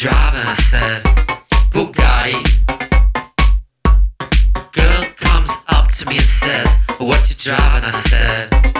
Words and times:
driving, 0.00 0.40
I 0.40 0.54
said, 0.54 1.02
Bugatti. 1.72 2.32
Girl 4.72 5.04
comes 5.16 5.50
up 5.68 5.90
to 5.90 6.06
me 6.06 6.16
and 6.16 6.24
says, 6.24 6.82
What 6.98 7.28
you 7.28 7.36
driving? 7.36 7.84
I 7.84 7.90
said, 7.90 8.79